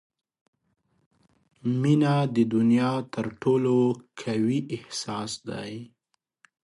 •مینه 1.81 2.15
د 2.35 2.37
دنیا 2.53 2.91
تر 3.13 3.25
ټولو 3.41 3.75
قوي 4.21 4.59
احساس 4.75 5.31
دی. 5.49 5.71